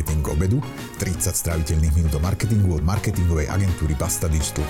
[0.00, 0.58] Marketing obedu,
[0.96, 4.64] 30 stráviteľných minút o marketingu od marketingovej agentúry Basta Digital.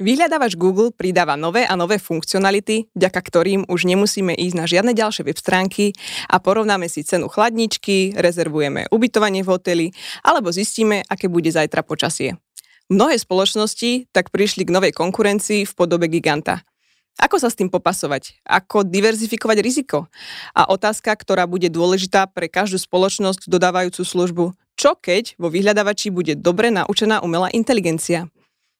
[0.00, 5.28] Vyhľadávač Google pridáva nové a nové funkcionality, vďaka ktorým už nemusíme ísť na žiadne ďalšie
[5.28, 5.92] web stránky
[6.32, 9.86] a porovnáme si cenu chladničky, rezervujeme ubytovanie v hoteli
[10.24, 12.40] alebo zistíme, aké bude zajtra počasie.
[12.88, 16.64] Mnohé spoločnosti tak prišli k novej konkurencii v podobe giganta–
[17.20, 18.40] ako sa s tým popasovať?
[18.42, 20.08] Ako diverzifikovať riziko?
[20.56, 24.44] A otázka, ktorá bude dôležitá pre každú spoločnosť dodávajúcu službu.
[24.80, 28.32] Čo keď vo vyhľadávači bude dobre naučená umelá inteligencia?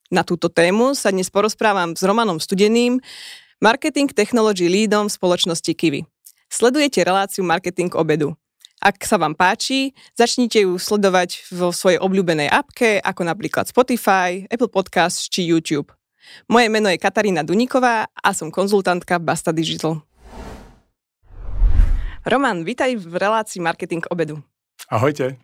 [0.09, 3.01] Na túto tému sa dnes porozprávam s Romanom Studeným,
[3.61, 6.05] marketing technology leadom v spoločnosti Kiwi.
[6.53, 8.37] Sledujete reláciu Marketing obedu.
[8.83, 14.69] Ak sa vám páči, začnite ju sledovať vo svojej obľúbenej apke, ako napríklad Spotify, Apple
[14.69, 15.95] Podcast či YouTube.
[16.47, 20.03] Moje meno je Katarína Duníková a som konzultantka Basta Digital.
[22.23, 24.39] Roman, vítaj v relácii Marketing obedu.
[24.87, 25.39] Ahojte.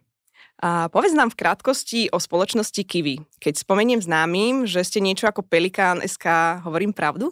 [0.59, 3.23] A povedz nám v krátkosti o spoločnosti Kiwi.
[3.39, 7.31] Keď spomeniem známym, že ste niečo ako Pelikán SK, hovorím pravdu?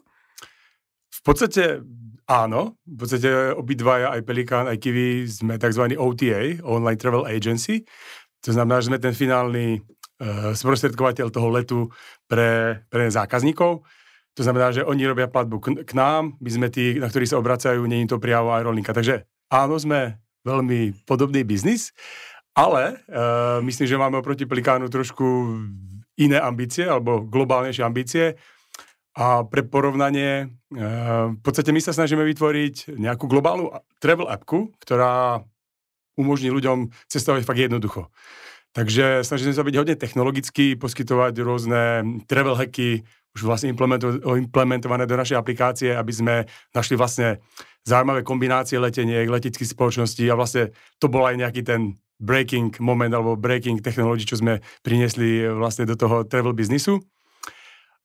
[1.10, 1.82] V podstate
[2.26, 2.78] áno.
[2.86, 5.94] V podstate obidvaja, aj Pelikán, aj Kiwi sme tzv.
[5.98, 7.82] OTA, Online Travel Agency.
[8.46, 9.82] To znamená, že sme ten finálny
[10.56, 11.78] sprostredkovateľ toho letu
[12.24, 13.84] pre, pre zákazníkov.
[14.36, 17.40] To znamená, že oni robia platbu k, k nám, my sme tí, na ktorí sa
[17.40, 18.92] obracajú, je to priamo aerolinka.
[18.92, 21.96] Takže áno, sme veľmi podobný biznis,
[22.52, 25.24] ale uh, myslím, že máme oproti Pelikánu trošku
[26.16, 28.24] iné ambície, alebo globálnejšie ambície.
[29.16, 35.44] A pre porovnanie, uh, v podstate my sa snažíme vytvoriť nejakú globálnu travel appku, ktorá
[36.16, 38.08] umožní ľuďom cestovať fakt jednoducho.
[38.76, 45.40] Takže snažíme sa byť hodne technologicky, poskytovať rôzne travel hacky, už vlastne implementované do našej
[45.40, 46.34] aplikácie, aby sme
[46.76, 47.40] našli vlastne
[47.88, 53.36] zaujímavé kombinácie leteniek, leteckých spoločností a vlastne to bol aj nejaký ten breaking moment alebo
[53.36, 57.00] breaking technology, čo sme priniesli vlastne do toho travel biznisu.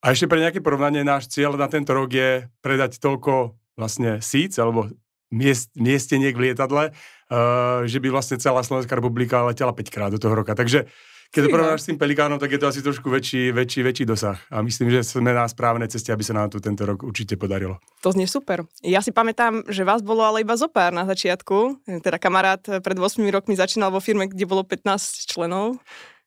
[0.03, 4.55] A ešte pre nejaké porovnanie, náš cieľ na tento rok je predať toľko vlastne seats
[4.55, 4.87] alebo
[5.31, 10.19] miest, miesteniek v lietadle, uh, že by vlastne celá Slovenská republika letela 5 krát do
[10.19, 10.53] toho roka.
[10.53, 10.85] Takže
[11.31, 14.35] keď to porovnáš s tým Pelikánom, tak je to asi trošku väčší, väčší, väčší dosah.
[14.51, 17.79] A myslím, že sme na správnej ceste, aby sa nám to tento rok určite podarilo.
[18.03, 18.67] To znie super.
[18.83, 21.87] Ja si pamätám, že vás bolo ale iba zopár na začiatku.
[22.03, 25.79] Teda kamarát pred 8 rokmi začínal vo firme, kde bolo 15 členov.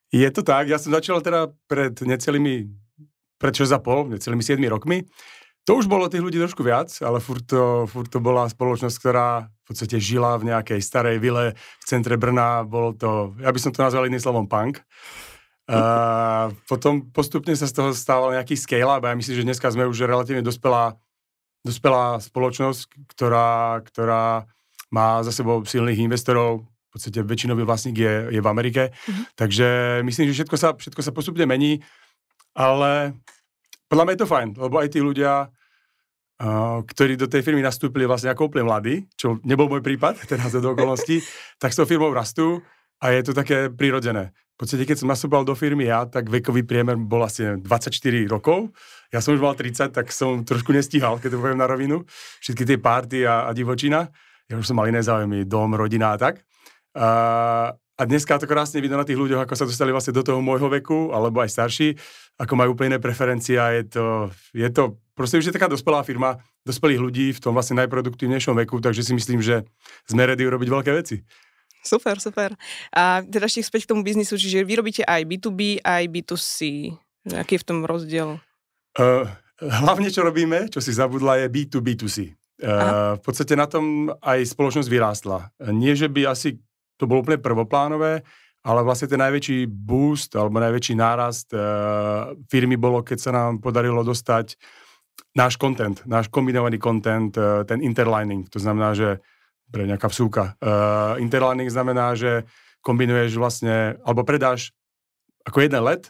[0.09, 0.73] Je to tak.
[0.73, 2.73] Ja som začal teda pred necelými,
[3.37, 5.05] pred 6,5, necelými 7 rokmi.
[5.65, 9.49] To už bolo tých ľudí trošku viac, ale furt to, furt to bola spoločnosť, ktorá
[9.49, 12.69] v podstate žila v nejakej starej vile v centre Brna.
[12.69, 14.85] Bolo to, ja by som to nazval iným slovom punk.
[15.65, 19.89] Uh, potom postupne sa z toho stával nejaký scale-up a ja myslím, že dneska sme
[19.89, 21.01] už relatívne dospelá,
[21.65, 24.45] dospelá spoločnosť, ktorá, ktorá
[24.93, 29.25] má za sebou silných investorov, v podstate väčšinový vlastník je, je v Amerike, mm-hmm.
[29.41, 29.67] takže
[30.05, 31.81] myslím, že všetko sa, všetko sa postupne mení,
[32.53, 33.17] ale
[33.95, 38.11] podľa mňa je to fajn, lebo aj tí ľudia, uh, ktorí do tej firmy nastúpili
[38.11, 41.23] vlastne ako úplne mladí, čo nebol môj prípad, teraz do okolností,
[41.63, 42.59] tak s tou firmou rastú
[42.99, 44.35] a je to také prirodzené.
[44.59, 47.95] V podstate, keď som nastúpal do firmy ja, tak vekový priemer bol asi 24
[48.27, 48.75] rokov.
[49.15, 52.03] Ja som už mal 30, tak som trošku nestíhal, keď to poviem na rovinu.
[52.43, 54.11] Všetky tie párty a, a divočina.
[54.47, 56.43] Ja už som mal iné záujmy, dom, rodina a tak.
[56.95, 60.43] Uh, a dneska to krásne vidno na tých ľuďoch, ako sa dostali vlastne do toho
[60.43, 61.95] môjho veku, alebo aj starší,
[62.43, 64.05] ako majú úplne iné preferencie a je to,
[64.51, 68.83] je to proste už je taká dospelá firma, dospelých ľudí v tom vlastne najproduktívnejšom veku,
[68.83, 69.63] takže si myslím, že
[70.11, 71.23] sme ready urobiť veľké veci.
[71.85, 72.57] Super, super.
[72.91, 76.91] A teda ešte späť k tomu biznisu, čiže vy robíte aj B2B, aj B2C.
[77.37, 78.41] Aký je v tom rozdiel?
[78.97, 79.29] Uh,
[79.61, 82.33] hlavne, čo robíme, čo si zabudla, je B2B2C.
[82.65, 85.53] Uh, v podstate na tom aj spoločnosť vyrástla.
[85.77, 86.57] Nie, že by asi
[86.97, 88.23] to bolo úplne prvoplánové,
[88.65, 94.01] ale vlastne ten najväčší boost alebo najväčší nárast uh, firmy bolo, keď sa nám podarilo
[94.01, 94.57] dostať
[95.37, 98.49] náš content, náš kombinovaný content, uh, ten interlining.
[98.49, 99.21] To znamená, že
[99.69, 100.57] pre nejaká vsúka.
[100.63, 102.49] Uh, interlining znamená, že
[102.81, 104.73] kombinuješ vlastne, alebo predáš
[105.45, 106.09] ako jeden let,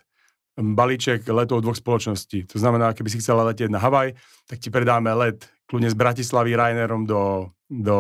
[0.55, 2.47] balíček letov dvoch spoločností.
[2.55, 4.15] To znamená, keby si chcela letieť na Havaj,
[4.47, 7.97] tak ti predáme let kľudne z Bratislavy Ryanairom do do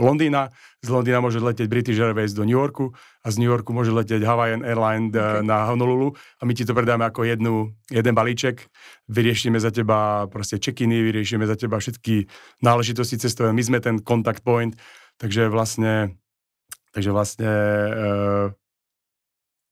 [0.00, 0.48] Londýna,
[0.80, 4.24] z Londýna môže letieť British Airways do New Yorku a z New Yorku môže letieť
[4.24, 5.44] Hawaiian Airlines eh, okay.
[5.44, 6.16] na Honolulu.
[6.40, 8.66] A my ti to predáme ako jednu, jeden balíček,
[9.12, 12.26] vyriešime za teba proste check-iny, vyriešime za teba všetky
[12.64, 14.72] náležitosti cestové, my sme ten contact point,
[15.20, 16.16] takže vlastne
[16.94, 18.46] takže vlastne uh,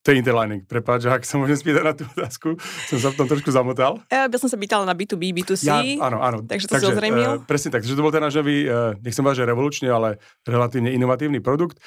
[0.03, 0.67] To je interlining.
[0.67, 2.59] Prepáč, ak sa môžem spýtať na tú otázku,
[2.91, 4.03] som sa v tom trošku zamotal.
[4.11, 5.63] Ja by som sa pýtala na B2B, B2C.
[5.63, 6.43] Ja, áno, áno.
[6.43, 7.29] Takže to takže, si ozrejmil.
[7.39, 7.87] Uh, presne tak.
[7.87, 11.79] Takže to bol ten náš nový, uh, nechcem povedať, že revolučný, ale relatívne inovatívny produkt,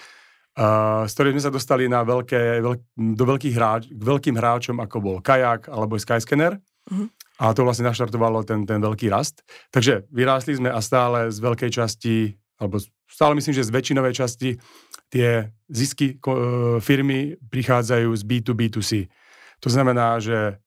[0.56, 4.80] uh, s ktorým sme sa dostali na veľké, veľk, do veľkých hráč, k veľkým hráčom,
[4.80, 6.56] ako bol Kajak alebo Skyscanner.
[6.88, 7.12] Uh-huh.
[7.36, 9.44] A to vlastne naštartovalo ten, ten veľký rast.
[9.68, 14.56] Takže vyrástli sme a stále z veľkej časti, alebo stále myslím, že z väčšinovej časti
[15.10, 18.90] tie zisky e, firmy prichádzajú z B2B2C.
[19.62, 20.58] To znamená, že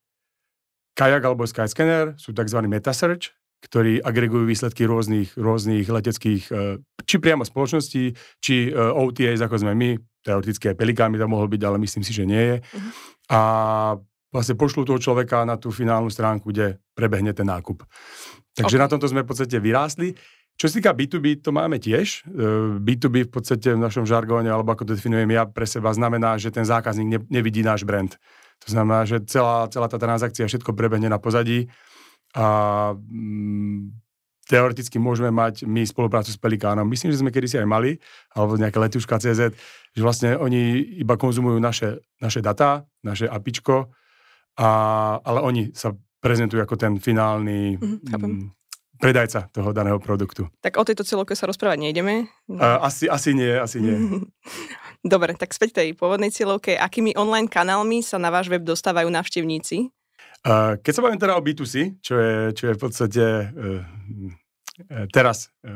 [0.97, 2.59] Kayak alebo Skyscanner sú tzv.
[2.67, 3.31] metasearch,
[3.63, 9.75] ktorí agregujú výsledky rôznych, rôznych leteckých, e, či priamo spoločností, či e, OTAs, ako sme
[9.75, 9.89] my,
[10.23, 12.57] teoreticky aj Pelikán by tam mohol byť, ale myslím si, že nie je.
[12.59, 12.91] Uh-huh.
[13.31, 13.39] A
[14.29, 17.83] vlastne pošlú toho človeka na tú finálnu stránku, kde prebehne ten nákup.
[18.55, 18.83] Takže okay.
[18.83, 20.13] na tomto sme v podstate vyrástli.
[20.59, 22.27] Čo sa týka B2B, to máme tiež.
[22.83, 26.35] B2B e, v podstate v našom žargóne, alebo ako to definujem ja pre seba, znamená,
[26.35, 28.19] že ten zákazník ne, nevidí náš brand.
[28.67, 31.71] To znamená, že celá, celá tá transakcia všetko prebehne na pozadí
[32.35, 33.87] a mm,
[34.51, 36.83] teoreticky môžeme mať my spoluprácu s Pelikánom.
[36.91, 37.95] Myslím, že sme kedysi aj mali,
[38.35, 39.55] alebo nejaké letuška CZ,
[39.95, 43.95] že vlastne oni iba konzumujú naše, naše data, naše apičko,
[44.59, 44.69] a,
[45.23, 48.58] ale oni sa prezentujú ako ten finálny mm,
[48.99, 50.51] predajca toho daného produktu.
[50.59, 52.27] Tak o tejto celovke sa rozprávať nejdeme?
[52.51, 52.59] No.
[52.83, 53.95] Asi, asi nie, asi nie.
[54.99, 56.75] Dobre, tak späť tej pôvodnej cieľovke.
[56.75, 59.87] Akými online kanálmi sa na váš web dostávajú návštevníci?
[60.83, 63.83] Keď sa bavím teda o B2C, čo je, čo je v podstate uh,
[65.11, 65.71] teraz uh,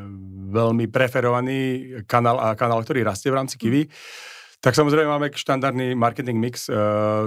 [0.51, 1.59] veľmi preferovaný
[2.07, 3.87] kanál a kanál, ktorý rastie v rámci Kiwi,
[4.63, 6.71] tak samozrejme máme štandardný marketing mix,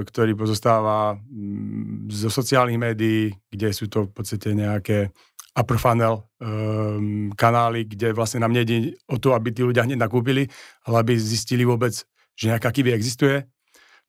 [0.09, 5.13] ktorý pozostáva um, zo sociálnych médií, kde sú to v podstate nejaké
[5.57, 10.53] upper funnel um, kanály, kde vlastne nám nejde o to, aby tí ľudia hneď nakúpili,
[10.85, 11.97] ale aby zistili vôbec,
[12.37, 13.49] že nejaká kiwi existuje.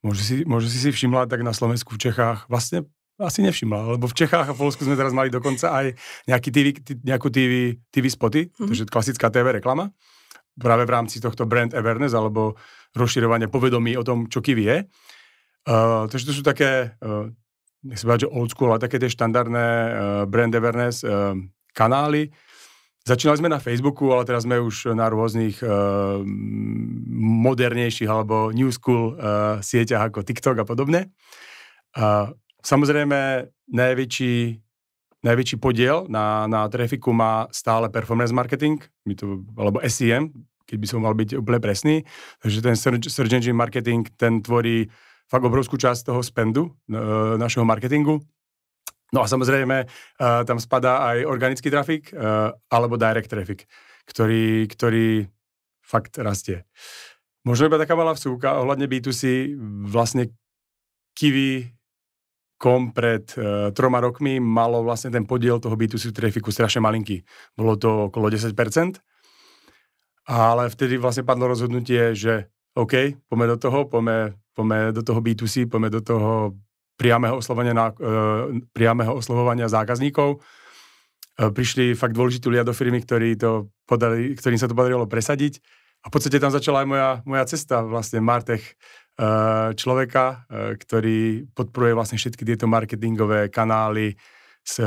[0.03, 2.85] Môže si, môže si si všimla, tak na Slovensku, v Čechách vlastne
[3.17, 5.97] asi nevšimla, lebo v Čechách a v Polsku sme teraz mali dokonca aj
[6.29, 6.67] nejaký TV,
[7.01, 8.67] nejakú TV, TV spoty, mm-hmm.
[8.69, 9.89] takže klasická TV reklama,
[10.53, 12.53] práve v rámci tohto brand awareness alebo
[12.93, 14.77] rozširovania povedomí o tom, čo kiwi je.
[15.67, 17.27] Uh, takže to sú také uh,
[17.85, 19.89] nech sa že old school, ale také tie štandardné uh,
[20.25, 21.37] brand awareness uh,
[21.77, 22.33] kanály.
[23.07, 26.19] Začínali sme na Facebooku, ale teraz sme už na rôznych uh,
[27.47, 31.15] modernejších alebo new school uh, sieťach ako TikTok a podobne.
[31.95, 34.59] Uh, samozrejme, najväčší,
[35.23, 40.35] najväčší podiel na, na trafiku má stále performance marketing, my to, alebo SEM,
[40.67, 41.95] keď by som mal byť úplne presný.
[42.43, 44.91] Takže ten search, search engine marketing, ten tvorí
[45.27, 48.23] fakt obrovskú časť toho spendu uh, našeho marketingu.
[49.15, 53.67] No a samozrejme, uh, tam spadá aj organický trafik uh, alebo direct traffic,
[54.07, 55.27] ktorý, ktorý
[55.83, 56.67] fakt rastie.
[57.47, 59.55] Možno iba taká malá vsúka ohľadne B2C,
[59.87, 60.35] vlastne
[61.15, 61.71] Kiwi
[62.59, 67.23] kom pred uh, troma rokmi malo vlastne ten podiel toho B2C trafiku strašne malinký.
[67.55, 68.51] Bolo to okolo 10%.
[70.27, 75.69] Ale vtedy vlastne padlo rozhodnutie, že OK, poďme do toho, poďme poďme do toho B2C,
[75.69, 76.57] poďme do toho
[76.97, 80.41] priamého oslovenia, na, uh, priamého oslovovania zákazníkov.
[81.37, 85.61] Uh, prišli fakt dôležití ľudia do firmy, ktorí to podali, ktorým sa to podarilo presadiť.
[86.01, 88.65] A v podstate tam začala aj moja, moja cesta, vlastne Martech,
[89.21, 94.17] uh, človeka, uh, ktorý podporuje vlastne všetky tieto marketingové kanály
[94.65, 94.83] z,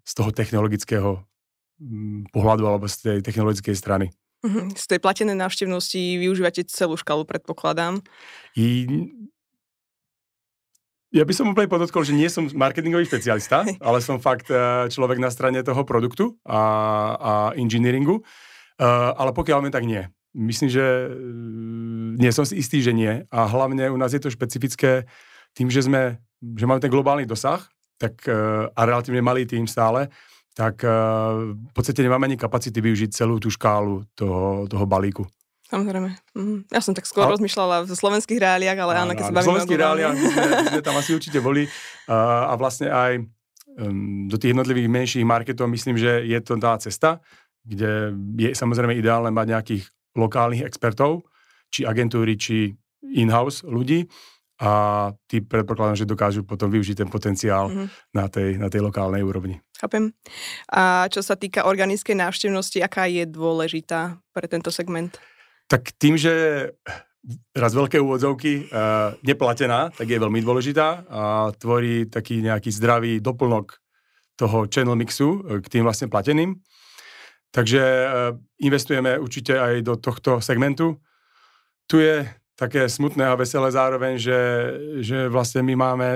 [0.00, 1.20] z toho technologického
[2.32, 4.08] pohľadu alebo z tej technologickej strany.
[4.42, 8.02] Mhm, z tej platenej návštevnosti využívate celú škalu, predpokladám.
[8.58, 8.86] I...
[11.12, 15.22] Ja by som úplne podotkol, že nie som marketingový špecialista, ale som fakt eh, človek
[15.22, 16.60] na strane toho produktu a,
[17.14, 18.24] a engineeringu.
[18.82, 20.02] Uh, ale pokiaľ viem, tak nie.
[20.32, 21.12] Myslím, že uh,
[22.18, 23.22] nie som si istý, že nie.
[23.30, 25.06] A hlavne u nás je to špecifické
[25.54, 27.62] tým, že sme, že máme ten globálny dosah
[28.00, 30.10] tak, uh, a relatívne malý tým stále,
[30.52, 35.24] tak uh, v podstate nemáme ani kapacity využiť celú tú škálu toho, toho balíku.
[35.72, 36.12] Samozrejme.
[36.36, 36.68] Mhm.
[36.68, 37.40] Ja som tak skôr ale...
[37.40, 40.68] rozmýšľala v slovenských reáliách, ale áno, keď sa bavíme v slovenských reáliách my sme, my
[40.68, 43.24] sme tam asi určite boli uh, a vlastne aj
[43.80, 47.24] um, do tých jednotlivých menších marketov myslím, že je to tá cesta,
[47.64, 49.82] kde je samozrejme ideálne mať nejakých
[50.12, 51.24] lokálnych expertov,
[51.72, 52.76] či agentúry, či
[53.16, 54.04] in-house ľudí,
[54.62, 58.14] a tí predpokladám, že dokážu potom využiť ten potenciál mm-hmm.
[58.14, 59.58] na, tej, na tej lokálnej úrovni.
[59.82, 60.14] Chápem.
[60.70, 65.18] A čo sa týka organickej návštevnosti, aká je dôležitá pre tento segment?
[65.66, 66.30] Tak tým, že
[67.50, 73.78] raz veľké úvodzovky, uh, neplatená, tak je veľmi dôležitá a tvorí taký nejaký zdravý doplnok
[74.38, 76.62] toho channel mixu uh, k tým vlastne plateným.
[77.50, 80.98] Takže uh, investujeme určite aj do tohto segmentu.
[81.90, 82.22] Tu je
[82.54, 84.40] také smutné a veselé zároveň, že,
[85.02, 86.08] že vlastne my máme,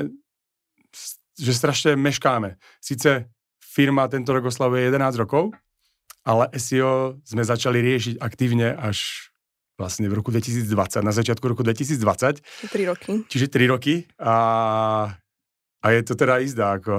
[1.34, 2.58] že strašne meškáme.
[2.78, 3.35] Sice
[3.76, 5.52] firma tento rok oslavuje 11 rokov,
[6.24, 9.28] ale SEO sme začali riešiť aktívne až
[9.76, 12.40] vlastne v roku 2020, na začiatku roku 2020.
[12.72, 13.12] 3 roky.
[13.28, 14.36] Čiže 3 roky a,
[15.84, 16.80] a je to teda jízda.
[16.80, 16.96] Ako.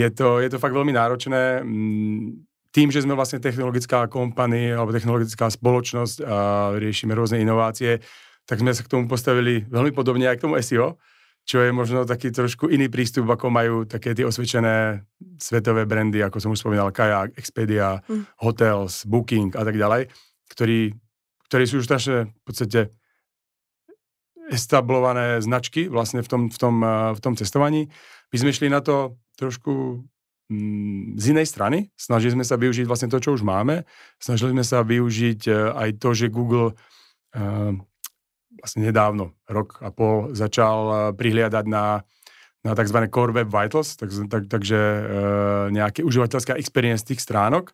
[0.00, 1.60] je, to, je to fakt veľmi náročné.
[1.60, 6.36] Mm, tým, že sme vlastne technologická kompany alebo technologická spoločnosť a
[6.80, 8.00] riešime rôzne inovácie,
[8.48, 10.96] tak sme sa k tomu postavili veľmi podobne aj k tomu SEO,
[11.48, 15.00] čo je možno taký trošku iný prístup, ako majú také tie osvedčené
[15.40, 18.36] svetové brandy, ako som už spomínal, Kayak, Expedia, mm.
[18.44, 20.12] Hotels, Booking a tak ďalej,
[20.52, 20.92] ktorí,
[21.48, 22.92] ktorí sú už strašne v podstate
[24.52, 26.76] establované značky vlastne v tom, v tom,
[27.16, 27.88] v tom cestovaní.
[28.28, 30.04] My sme šli na to trošku
[30.52, 31.88] mm, z inej strany.
[31.96, 33.88] Snažili sme sa využiť vlastne to, čo už máme.
[34.20, 37.72] Snažili sme sa využiť e, aj to, že Google uh,
[38.58, 42.02] vlastne nedávno, rok a pol, začal eh, prihliadať na,
[42.66, 42.98] na tzv.
[43.08, 45.02] Core Web Vitals, tak, tak, takže e,
[45.72, 47.72] nejaké užívateľská experience tých stránok.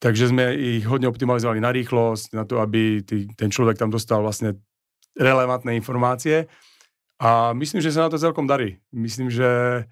[0.00, 4.24] Takže sme ich hodne optimalizovali na rýchlosť, na to, aby tý, ten človek tam dostal
[4.24, 4.56] vlastne
[5.16, 6.48] relevantné informácie.
[7.20, 8.80] A myslím, že sa na to celkom darí.
[8.92, 9.84] Myslím, že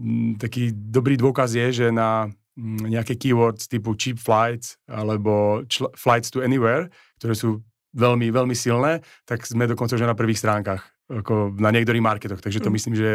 [0.00, 5.64] mm, taký dobrý dôkaz je, že na m, mm, nejaké keywords typu cheap flights alebo
[5.68, 6.88] čl- flights to anywhere,
[7.20, 7.60] ktoré sú
[7.94, 12.42] veľmi, veľmi silné, tak sme dokonca už na prvých stránkach, ako na niektorých marketoch.
[12.42, 12.74] Takže to mm.
[12.74, 13.10] myslím, že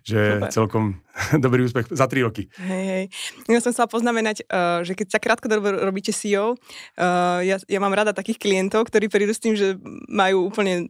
[0.00, 0.96] že je celkom
[1.44, 2.48] dobrý úspech za tri roky.
[2.56, 3.04] Hej, hej.
[3.52, 7.92] Ja som chcela poznamenať, uh, že keď sa krátko robíte CEO, uh, ja, ja mám
[7.92, 9.76] rada takých klientov, ktorí prídu s tým, že
[10.08, 10.88] majú úplne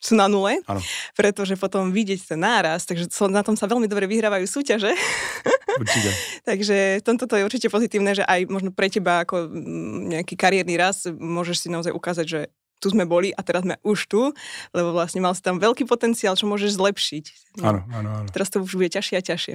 [0.00, 0.80] sú na nule, ano.
[1.16, 4.92] pretože potom vidieť ten náraz, takže na tom sa veľmi dobre vyhrávajú súťaže.
[5.80, 6.10] Určite.
[6.48, 10.72] takže tomto to je určite pozitívne, že aj možno pre teba ako mm, nejaký kariérny
[10.80, 12.40] raz môžeš si naozaj ukázať, že
[12.80, 14.32] tu sme boli a teraz sme už tu,
[14.72, 17.24] lebo vlastne mal si tam veľký potenciál, čo môžeš zlepšiť.
[17.64, 18.28] Áno, áno, áno.
[18.32, 19.54] Teraz to už bude ťažšie a ťažšie.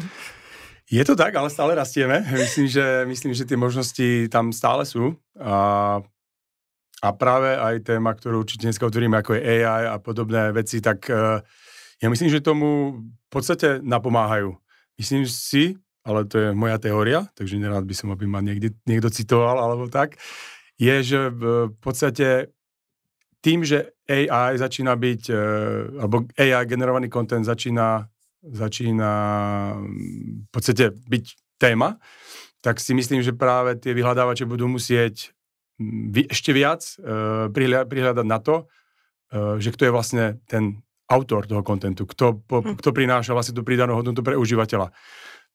[0.91, 2.19] Je to tak, ale stále rastieme.
[2.43, 5.15] Myslím, že, myslím, že tie možnosti tam stále sú.
[5.39, 6.03] A
[7.01, 11.10] a práve aj téma, ktorú určite dneska otvoríme, ako je AI a podobné veci, tak
[11.10, 11.41] uh,
[11.98, 14.53] ja myslím, že tomu v podstate napomáhajú.
[15.01, 19.10] Myslím si, ale to je moja teória, takže nerád by som, aby ma niekde, niekto
[19.10, 20.22] citoval alebo tak,
[20.77, 22.53] je, že v podstate
[23.41, 28.05] tým, že AI začína byť, uh, alebo AI generovaný content začína,
[28.46, 29.12] začína
[30.46, 31.25] v podstate byť
[31.58, 31.98] téma,
[32.62, 35.34] tak si myslím, že práve tie vyhľadávače budú musieť
[36.31, 40.79] ešte viac uh, prihľadať na to, uh, že kto je vlastne ten
[41.11, 42.79] autor toho kontentu, kto, po, hm.
[42.79, 44.95] kto prináša vlastne tú pridanú hodnotu pre užívateľa.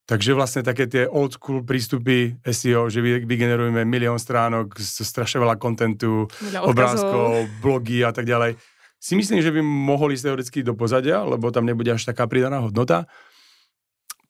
[0.06, 5.58] Takže vlastne také tie old school prístupy SEO, že vy, vygenerujeme milión stránok, strašne veľa
[5.58, 6.30] kontentu,
[6.62, 8.54] obrázkov, blogy a tak ďalej.
[9.02, 12.62] Si myslím, že by mohli ísť teoreticky do pozadia, lebo tam nebude až taká pridaná
[12.62, 13.10] hodnota.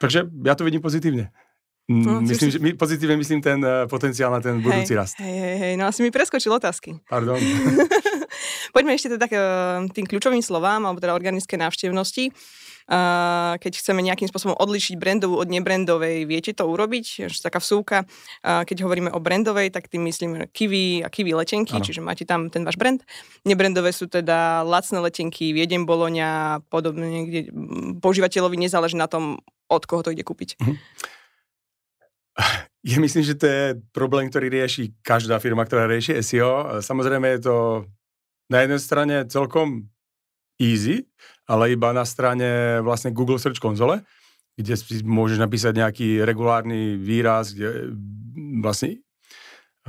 [0.00, 1.28] Takže ja to vidím pozitívne.
[1.86, 5.14] No, mm, myslím, že my pozitívne myslím ten uh, potenciál na ten budúci hej, rast.
[5.22, 6.98] Hej, hej, hej, no asi mi preskočil otázky.
[7.06, 7.38] Pardon.
[8.74, 12.34] Poďme ešte teda k uh, tým kľúčovým slovám, alebo teda organické návštevnosti.
[12.90, 17.30] Uh, keď chceme nejakým spôsobom odlišiť brandovú od nebrandovej, viete to urobiť?
[17.30, 18.02] Až taká vsúka.
[18.42, 21.86] Keď hovoríme o brandovej, tak tým myslím kiwi a kiwi letenky, ano.
[21.86, 22.98] čiže máte tam ten váš brand.
[23.46, 27.40] Nebrandové sú teda lacné letenky, Viedem, Boloňa, podobne, kde
[28.02, 30.54] používateľovi nezáleží na tom, od koho to ide kúpiť.
[30.62, 30.78] Uh-huh.
[32.86, 36.78] Ja myslím, že to je problém, ktorý rieši každá firma, ktorá rieši SEO.
[36.78, 37.56] Samozrejme je to
[38.46, 39.90] na jednej strane celkom
[40.62, 41.02] easy,
[41.50, 44.06] ale iba na strane vlastne Google Search konzole,
[44.54, 47.90] kde si môžeš napísať nejaký regulárny výraz, kde
[48.62, 49.02] vlastne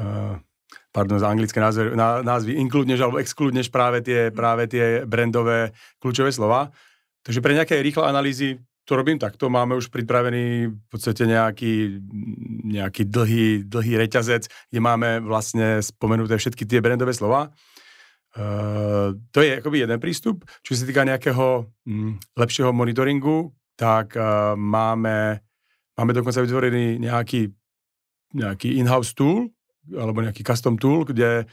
[0.02, 0.42] uh,
[0.90, 1.94] pardon, za anglické názvy,
[2.26, 5.70] názvy inkludneš alebo exkludneš práve tie, práve tie brandové
[6.02, 6.74] kľúčové slova.
[7.22, 9.52] Takže pre nejaké rýchle analýzy to robím takto.
[9.52, 12.00] Máme už pripravený v podstate nejaký,
[12.72, 17.52] nejaký dlhý, dlhý reťazec, kde máme vlastne spomenuté všetky tie brandové slova.
[18.32, 20.48] Uh, to je akoby jeden prístup.
[20.64, 25.44] Čo sa týka nejakého mm, lepšieho monitoringu, tak uh, máme,
[26.00, 27.52] máme dokonca vytvorený nejaký,
[28.40, 29.52] nejaký in-house tool,
[29.92, 31.44] alebo nejaký custom tool, kde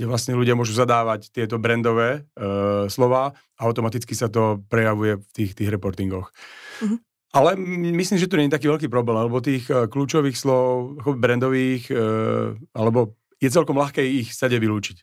[0.00, 5.28] kde vlastne ľudia môžu zadávať tieto brandové uh, slova a automaticky sa to prejavuje v
[5.36, 6.32] tých, tých reportingoch.
[6.80, 6.98] Mm-hmm.
[7.36, 7.60] Ale
[8.00, 12.56] myslím, že to nie je taký veľký problém, lebo tých uh, kľúčových slov, brandových, uh,
[12.72, 13.12] alebo
[13.44, 14.96] je celkom ľahké ich sade vylúčiť.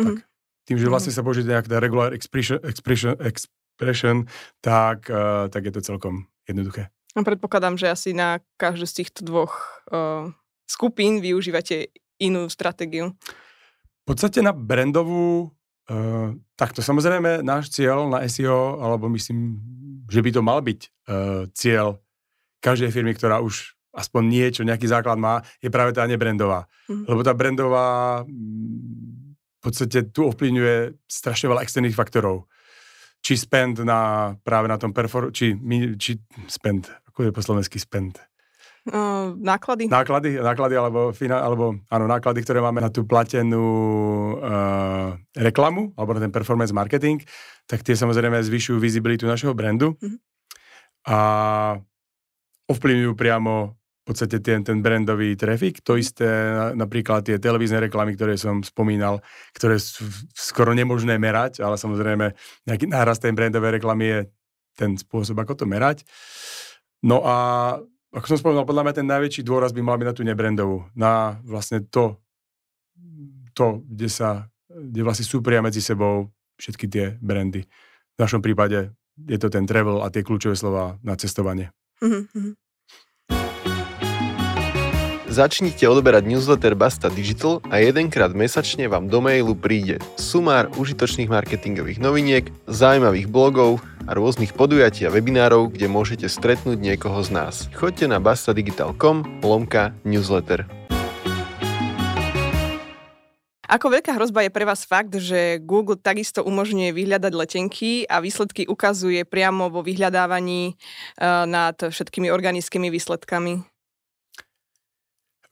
[0.00, 0.16] Mm-hmm.
[0.16, 0.16] Tak,
[0.64, 1.20] tým, že vlastne mm-hmm.
[1.20, 4.24] sa použije nejaká regular expression, expression, expression
[4.64, 6.88] tak, uh, tak je to celkom jednoduché.
[7.12, 10.32] A predpokladám, že asi na každú z týchto dvoch uh,
[10.64, 13.12] skupín využívate inú stratégiu
[14.08, 15.52] podstate na brandovú
[15.88, 19.56] Uh, takto samozrejme náš cieľ na SEO, alebo myslím,
[20.04, 21.96] že by to mal byť uh, cieľ
[22.60, 26.68] každej firmy, ktorá už aspoň niečo, nejaký základ má, je práve tá nebrandová.
[26.92, 27.08] Mm.
[27.08, 27.88] Lebo tá brandová
[28.28, 32.44] mm, v podstate tu ovplyvňuje strašne veľa externých faktorov.
[33.24, 35.32] Či spend na, práve na tom perfor...
[35.32, 35.56] Či,
[35.96, 36.20] či
[36.52, 38.20] spend, ako je po slovensky spend?
[38.86, 39.90] Uh, náklady?
[39.90, 43.66] Náklady, náklady alebo, alebo áno, náklady, ktoré máme na tú platenú
[44.38, 47.20] uh, reklamu alebo na ten performance marketing,
[47.68, 50.18] tak tie samozrejme zvyšujú vizibilitu našeho brandu mm-hmm.
[51.10, 51.18] a
[52.68, 55.84] ovplyvňujú priamo v podstate ten, ten brandový trafik.
[55.84, 56.24] To isté
[56.72, 59.20] napríklad tie televízne reklamy, ktoré som spomínal,
[59.52, 62.32] ktoré sú skoro nemožné merať, ale samozrejme
[62.64, 64.20] nejaký nárast tej brandovej reklamy je
[64.80, 66.08] ten spôsob, ako to merať.
[67.04, 67.36] No a
[68.12, 71.36] ako som spomínal, podľa mňa ten najväčší dôraz by mal byť na tú nebrandovú, na
[71.44, 72.16] vlastne to,
[73.52, 77.68] to kde sa, kde vlastne súpria medzi sebou všetky tie brandy.
[78.16, 81.74] V našom prípade je to ten travel a tie kľúčové slova na cestovanie.
[81.98, 82.67] Mm-hmm.
[85.28, 92.00] Začnite odoberať newsletter Basta Digital a jedenkrát mesačne vám do mailu príde sumár užitočných marketingových
[92.00, 97.68] noviniek, zaujímavých blogov a rôznych podujatí a webinárov, kde môžete stretnúť niekoho z nás.
[97.76, 100.64] Choďte na bastadigital.com lomka newsletter.
[103.68, 108.64] Ako veľká hrozba je pre vás fakt, že Google takisto umožňuje vyhľadať letenky a výsledky
[108.64, 113.77] ukazuje priamo vo vyhľadávaní uh, nad všetkými organickými výsledkami?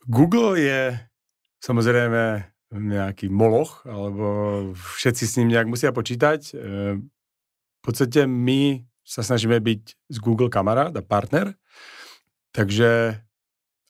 [0.07, 0.95] Google je
[1.59, 4.27] samozrejme nejaký moloch, alebo
[4.75, 6.41] všetci s ním nejak musia počítať.
[6.51, 6.53] E,
[7.03, 11.55] v podstate my sa snažíme byť z Google kamarát a partner,
[12.51, 13.23] takže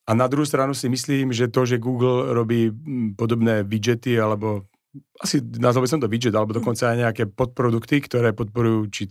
[0.07, 2.71] a na druhú stranu si myslím, že to, že Google robí
[3.19, 4.71] podobné widgety, alebo
[5.19, 9.03] asi nazval by som to widget, alebo dokonca aj nejaké podprodukty, ktoré podporujú či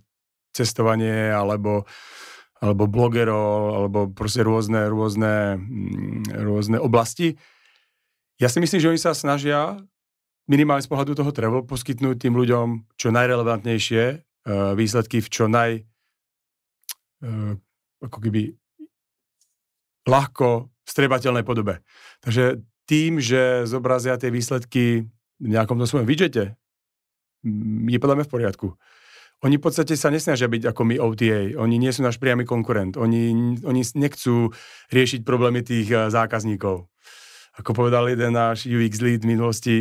[0.55, 1.87] cestovanie, alebo uh,
[2.65, 7.37] alebo blogerov, alebo proste rôzne, rôzne, mm, rôzne oblasti.
[8.41, 9.77] Ja si myslím, že oni sa snažia
[10.49, 15.71] minimálne z pohľadu toho travel poskytnúť tým ľuďom čo najrelevantnejšie uh, výsledky v čo naj
[17.25, 17.53] uh,
[18.01, 18.53] ako keby
[20.05, 21.81] ľahko strebateľnej podobe.
[22.21, 25.09] Takže tým, že zobrazia tie výsledky
[25.41, 26.53] v nejakom tom svojom widgete,
[27.41, 28.67] mm, je podľa mňa v poriadku.
[29.43, 31.59] Oni v podstate sa nesnažia byť ako my OTA.
[31.59, 32.95] Oni nie sú náš priamy konkurent.
[32.95, 34.55] Oni, oni nechcú
[34.93, 36.87] riešiť problémy tých eh, zákazníkov.
[37.55, 39.75] Ako povedal jeden náš UX lead v minulosti,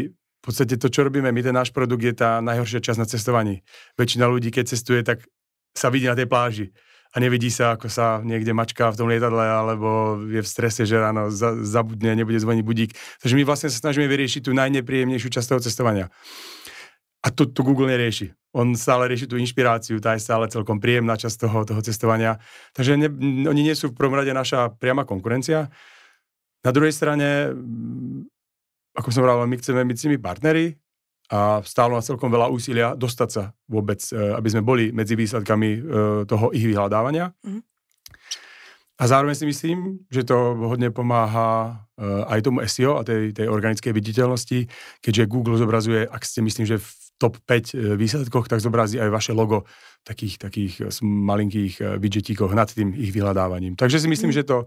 [0.45, 3.65] v podstate to, čo robíme my, ten náš produkt je tá najhoršia časť na cestovaní.
[3.97, 5.25] Väčšina ľudí, keď cestuje, tak
[5.73, 6.67] sa vidí na tej pláži
[7.15, 10.99] a nevidí sa, ako sa niekde mačká v tom lietadle, alebo je v strese, že
[10.99, 11.31] ráno
[11.65, 12.91] zabudne, nebude zvoniť budík.
[13.23, 16.11] Takže my vlastne sa snažíme vyriešiť tú najnepríjemnejšiu časť toho cestovania.
[17.25, 18.37] A to, to Google nerieši.
[18.55, 22.37] On stále rieši tú inšpiráciu, tá je stále celkom príjemná časť toho, toho cestovania.
[22.77, 23.09] Takže ne,
[23.49, 25.73] oni nie sú v prvom rade naša priama konkurencia.
[26.63, 28.29] Na druhej strane, mm,
[28.95, 30.77] ako som hovoril, my chceme byť s nimi partneri
[31.33, 35.71] a stálo nás celkom veľa úsilia dostať sa vôbec, e, aby sme boli medzi výsledkami
[35.73, 35.81] e,
[36.29, 37.33] toho ich vyhľadávania.
[37.41, 37.63] Mm-hmm.
[38.95, 43.51] A zároveň si myslím, že to hodne pomáha uh, aj tomu SEO a tej, tej
[43.51, 44.71] organickej viditeľnosti,
[45.03, 49.11] keďže Google zobrazuje, ak ste myslím, že v top 5 e, výsledkoch, tak zobrazí aj
[49.11, 49.65] vaše logo
[50.03, 53.79] v takých, takých e, malinkých widgetíkoch nad tým ich vyhľadávaním.
[53.79, 54.37] Takže si myslím, mm.
[54.37, 54.67] že to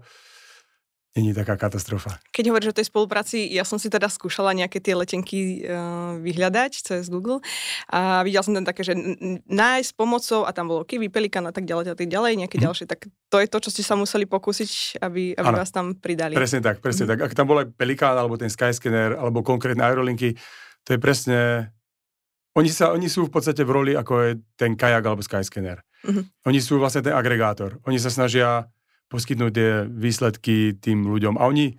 [1.18, 2.20] není taká katastrofa.
[2.30, 6.72] Keď hovoríš o tej spolupráci, ja som si teda skúšala nejaké tie letenky uh, vyhľadať
[6.78, 7.42] cez Google
[7.90, 8.94] a videla som tam také, že
[9.48, 12.64] nájsť pomocou a tam bolo Kiwi, Pelikan a tak ďalej a tak ďalej, nejaké mm.
[12.64, 16.38] ďalšie, tak to je to, čo ste sa museli pokúsiť, aby, aby vás tam pridali.
[16.38, 17.10] Presne tak, presne mm.
[17.10, 17.18] tak.
[17.26, 20.38] Ak tam bol aj Pelikán, alebo ten Skyscanner, alebo konkrétne aerolinky,
[20.86, 21.72] to je presne
[22.58, 25.78] oni, sa, oni sú v podstate v roli, ako je ten kajak alebo Skyscanner.
[26.02, 26.26] Uh-huh.
[26.50, 27.78] Oni sú vlastne ten agregátor.
[27.86, 28.66] Oni sa snažia
[29.08, 31.40] poskytnúť tie výsledky tým ľuďom.
[31.40, 31.78] A oni,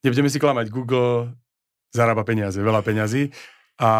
[0.00, 1.34] nebudeme si klamať, Google
[1.92, 3.32] zarába peniaze, veľa peňazí
[3.78, 3.90] a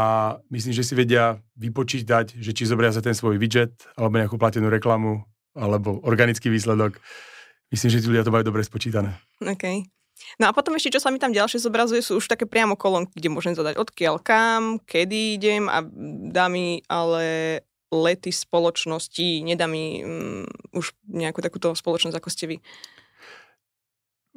[0.51, 4.69] myslím, že si vedia vypočítať, že či zobria za ten svoj widget alebo nejakú platenú
[4.69, 5.25] reklamu
[5.57, 6.99] alebo organický výsledok.
[7.69, 9.17] Myslím, že tí ľudia to majú dobre spočítané.
[9.41, 9.89] Okay.
[10.39, 13.17] No a potom ešte, čo sa mi tam ďalšie zobrazuje, sú už také priamo kolónky,
[13.19, 15.83] kde môžem zadať odkiaľ kam, kedy idem a
[16.31, 20.45] dá mi ale lety spoločnosti, nedá mi um,
[20.77, 22.57] už nejakú takúto spoločnosť, ako ste vy.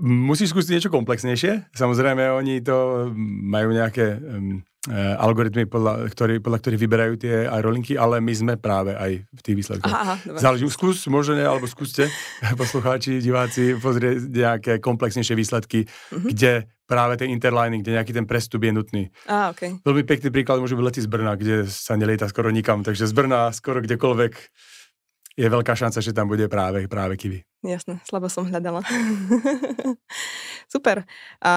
[0.01, 1.75] Musíš skúsiť niečo komplexnejšie.
[1.77, 3.11] Samozrejme, oni to
[3.45, 8.97] majú nejaké um, algoritmy, podľa, ktorý, podľa ktorých vyberajú tie aerolinky, ale my sme práve
[8.97, 9.93] aj v tých výsledkoch.
[9.93, 12.09] Aha, Záleží, skús, možno ne, alebo skúste,
[12.61, 16.33] poslucháči, diváci, pozrieť nejaké komplexnejšie výsledky, uh-huh.
[16.33, 19.03] kde práve ten interlining, kde nejaký ten prestup je nutný.
[19.29, 19.77] Á, okay.
[19.85, 23.13] Veľmi pekný príklad môže byť lety z Brna, kde sa nelieta skoro nikam, takže z
[23.13, 24.33] Brna skoro kdekoľvek
[25.37, 27.39] je veľká šanca, že tam bude práve, práve kiwi.
[27.63, 28.83] Jasné, slabo som hľadala.
[30.73, 31.05] Super.
[31.39, 31.53] A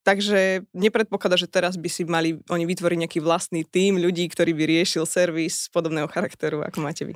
[0.00, 4.64] Takže nepredpokladá, že teraz by si mali oni vytvoriť nejaký vlastný tím ľudí, ktorý by
[4.64, 7.14] riešil servis podobného charakteru, ako máte vy.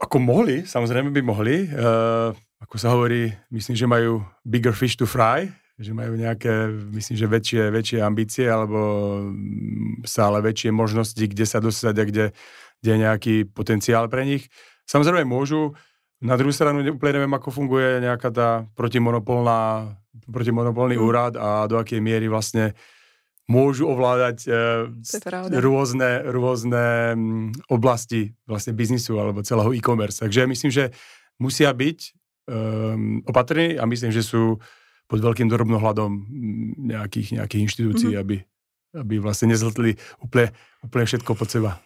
[0.00, 1.68] Ako mohli, samozrejme by mohli.
[1.72, 5.48] Uh, ako sa hovorí, myslím, že majú bigger fish to fry,
[5.80, 8.78] že majú nejaké, myslím, že väčšie, väčšie ambície alebo
[10.04, 12.24] stále väčšie možnosti, kde sa dostať a kde,
[12.84, 14.52] kde je nejaký potenciál pre nich.
[14.84, 15.72] Samozrejme môžu,
[16.20, 19.96] na druhú stranu úplne neviem, ako funguje nejaká tá protimonopolná,
[20.30, 21.04] protimonopolný mm.
[21.04, 22.74] úrad a do akej miery vlastne
[23.50, 24.50] môžu ovládať e,
[25.58, 30.22] rôzne, rôzne mm, oblasti vlastne biznisu alebo celého e-commerce.
[30.22, 30.94] Takže myslím, že
[31.42, 31.98] musia byť
[32.46, 34.62] um, opatrní a myslím, že sú
[35.10, 38.22] pod veľkým drobnohľadom mm, nejakých, nejakých inštitúcií, mm-hmm.
[38.22, 38.36] aby,
[38.94, 40.54] aby vlastne nezltli úplne,
[40.86, 41.82] úplne všetko pod seba.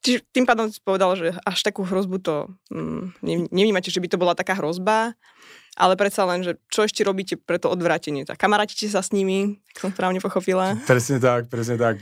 [0.00, 2.34] Čiže tým pádom si povedal, že až takú hrozbu to
[2.70, 3.20] mm,
[3.52, 5.18] nevnímate, že by to bola taká hrozba,
[5.76, 8.24] ale predsa len, že čo ešte robíte pre to odvrátenie?
[8.24, 10.80] Tak kamarátite sa s nimi, ak som správne pochopila?
[10.88, 12.00] Presne tak, presne tak.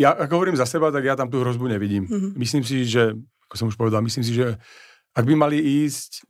[0.00, 2.08] Ja, ako hovorím za seba, tak ja tam tú hrozbu nevidím.
[2.08, 2.32] Mm-hmm.
[2.40, 3.12] Myslím si, že,
[3.52, 4.56] ako som už povedal, myslím si, že
[5.12, 6.24] ak by mali ísť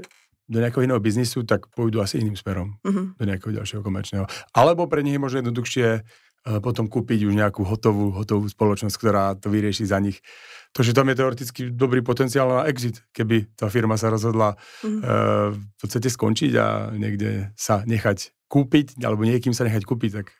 [0.51, 3.15] do nejakého iného biznisu, tak pôjdu asi iným smerom, mm-hmm.
[3.15, 4.27] do nejakého ďalšieho komerčného.
[4.51, 6.03] Alebo pre nich je možno jednoduchšie
[6.41, 10.25] potom kúpiť už nejakú hotovú, hotovú spoločnosť, ktorá to vyrieši za nich.
[10.73, 15.01] To, že tam je teoreticky dobrý potenciál na exit, keby tá firma sa rozhodla mm-hmm.
[15.03, 20.33] uh, v podstate skončiť a niekde sa nechať kúpiť, alebo niekým sa nechať kúpiť, tak,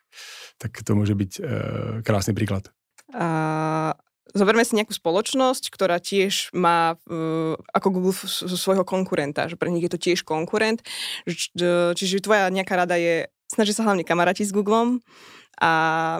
[0.57, 1.45] tak to môže byť uh,
[2.01, 2.71] krásny príklad.
[3.11, 3.91] A
[4.31, 8.15] zoberme si nejakú spoločnosť, ktorá tiež má uh, ako Google
[8.55, 10.79] svojho konkurenta, že pre nich je to tiež konkurent.
[11.27, 15.03] Čiže tvoja nejaká rada je, snaží sa hlavne kamaráti s Googlem,
[15.59, 15.71] a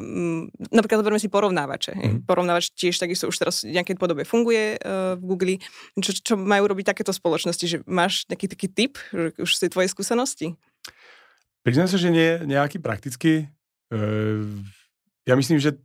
[0.03, 1.93] m, mm, napríklad zoberme si porovnávače.
[1.95, 2.17] Mm.
[2.27, 5.55] Porovnávač tiež takisto už teraz v nejakej podobe funguje uh, v Google.
[5.97, 7.65] Čo, čo majú robiť takéto spoločnosti?
[7.65, 8.93] Že máš nejaký taký typ,
[9.39, 10.59] už si tvoje skúsenosti?
[11.61, 13.47] Priznám sa, že nie nejaký praktický.
[13.93, 14.61] Uh,
[15.25, 15.77] ja myslím, že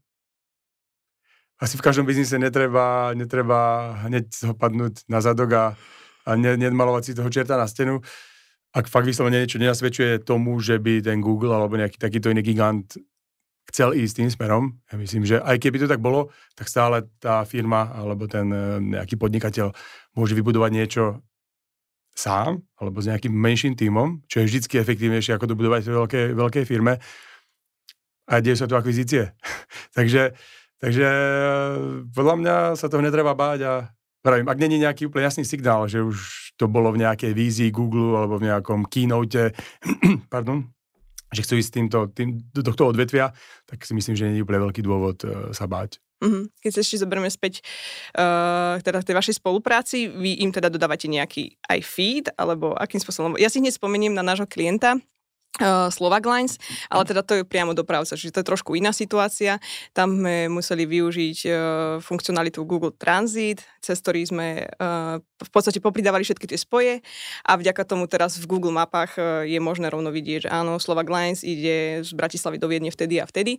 [1.57, 5.65] asi v každom biznise netreba, netreba hneď ho padnúť na zadok a,
[6.29, 8.05] a ne, nedmalovať si toho čerta na stenu.
[8.77, 13.01] Ak fakt vyslovene niečo nenasvedčuje tomu, že by ten Google alebo nejaký takýto iný gigant
[13.71, 14.65] chcel ísť tým smerom.
[14.89, 18.79] Ja myslím, že aj keby to tak bolo, tak stále tá firma alebo ten eh,
[18.81, 19.75] nejaký podnikateľ
[20.15, 21.05] môže vybudovať niečo
[22.17, 26.65] sám alebo s nejakým menším tímom, čo je vždy efektívnejšie ako dobudovať v veľkej, veľkej
[26.65, 26.97] firme.
[28.27, 29.31] A deje sa tu akvizície.
[29.97, 30.33] takže,
[30.79, 31.77] takže eh,
[32.15, 33.73] podľa mňa sa toho netreba báť a
[34.23, 36.19] pravím, ak není nejaký úplne jasný signál, že už
[36.57, 39.53] to bolo v nejakej vízii Google alebo v nejakom keynote,
[40.33, 40.67] pardon,
[41.33, 43.35] že chcú ísť týmto, tým, do tohto odvetvia,
[43.67, 45.99] tak si myslím, že nie je úplne veľký dôvod uh, sa báť.
[46.17, 46.45] Mm-hmm.
[46.65, 47.61] Keď sa ešte zoberieme späť
[48.17, 53.37] uh, teda tej vašej spolupráci, vy im teda dodávate nejaký aj feed, alebo akým spôsobom?
[53.37, 54.97] Ja si hneď spomeniem na nášho klienta,
[55.89, 56.61] Slovak Lines,
[56.93, 59.57] ale teda to je priamo dopravca, čiže to je trošku iná situácia.
[59.97, 61.55] Tam sme museli využiť uh,
[62.05, 67.01] funkcionalitu Google Transit, cez ktorý sme uh, v podstate popridávali všetky tie spoje
[67.49, 71.09] a vďaka tomu teraz v Google mapách uh, je možné rovno vidieť, že áno, Slovak
[71.09, 73.57] Lines ide z Bratislavy do Viedne vtedy a vtedy.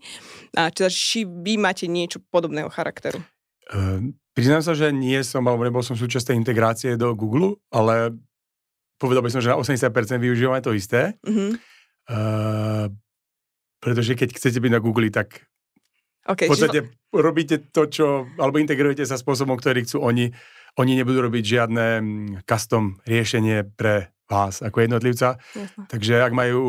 [0.53, 3.25] A teda, či vy máte niečo podobného charakteru?
[3.73, 8.13] Uh, priznám sa, že nie som, alebo nebol som súčasť integrácie do Google, ale
[9.01, 11.17] povedal by som, že na 80% využívame to isté.
[11.25, 11.77] Mm-hmm.
[12.08, 12.88] Uh,
[13.84, 15.43] pretože keď chcete byť na Google, tak
[16.24, 17.13] okay, v podstate čiže...
[17.13, 18.08] robíte to, čo,
[18.39, 20.32] alebo integrujete sa spôsobom, ktorý chcú oni.
[20.78, 25.41] Oni nebudú robiť žiadne mm, custom riešenie pre vás ako jednotlivca.
[25.41, 25.89] Jasne.
[25.89, 26.62] Takže ak majú,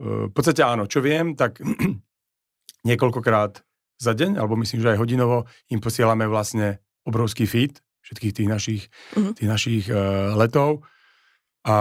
[0.00, 1.60] uh, v podstate áno, čo viem, tak
[2.88, 3.60] niekoľkokrát
[4.00, 8.82] za deň, alebo myslím, že aj hodinovo, im posielame vlastne obrovský feed všetkých tých našich,
[9.12, 9.36] uh-huh.
[9.36, 10.88] tých našich uh, letov
[11.60, 11.76] a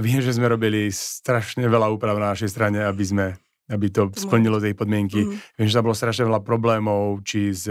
[0.00, 3.26] viem, že sme robili strašne veľa úprav na našej strane, aby sme
[3.68, 5.28] aby to splnilo tej podmienky.
[5.28, 5.36] Mm.
[5.60, 7.68] Viem, že tam bolo strašne veľa problémov, či s,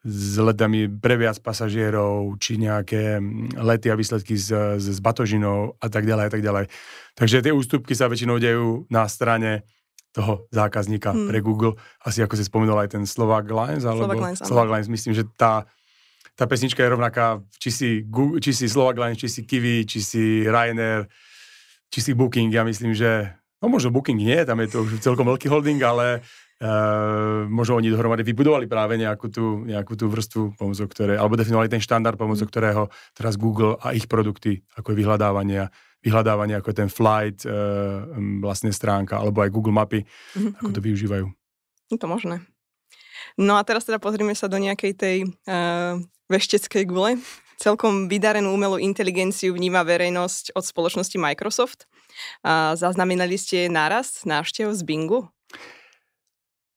[0.00, 3.20] s letami pre viac pasažierov, či nejaké
[3.60, 6.64] lety a výsledky s, s, s batožinou a tak ďalej a tak ďalej.
[7.12, 9.68] Takže tie ústupky sa väčšinou dejú na strane
[10.16, 11.28] toho zákazníka mm.
[11.28, 11.76] pre Google.
[12.00, 15.28] Asi ako si spomenul aj ten Slovak Lines, alebo Slovak Lines, Slovak Lines myslím, že
[15.36, 15.68] tá
[16.36, 17.88] tá pesnička je rovnaká, či si,
[18.44, 21.08] či si Slovak Line, či si Kiwi, či si Ryanair,
[21.88, 22.52] či si Booking.
[22.52, 26.20] Ja myslím, že No možno Booking nie, tam je to už celkom veľký holding, ale
[26.56, 31.68] Uh, možno oni dohromady vybudovali práve nejakú tú, nejakú tú vrstvu, pomocou ktoré, alebo definovali
[31.68, 32.52] ten štandard, pomocou mm.
[32.56, 35.68] ktorého teraz Google a ich produkty, ako je vyhľadávanie,
[36.00, 38.08] vyhľadávanie ako je ten flight, uh,
[38.40, 40.64] vlastne stránka, alebo aj Google mapy, mm-hmm.
[40.64, 41.26] ako to využívajú.
[41.92, 42.40] Je to možné.
[43.36, 47.18] No a teraz teda pozrime sa do nejakej tej uh, vešteckej gule.
[47.56, 51.88] Celkom vydarenú umelú inteligenciu vníma verejnosť od spoločnosti Microsoft.
[52.44, 55.28] Uh, zaznamenali ste náraz návštev z Bingu?